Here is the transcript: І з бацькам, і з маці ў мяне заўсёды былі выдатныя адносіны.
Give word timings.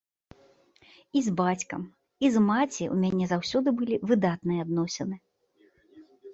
І 1.21 1.21
з 1.27 1.33
бацькам, 1.41 1.81
і 2.25 2.33
з 2.37 2.43
маці 2.49 2.83
ў 2.87 2.95
мяне 3.05 3.25
заўсёды 3.35 3.69
былі 3.83 3.95
выдатныя 4.15 4.59
адносіны. 4.67 5.15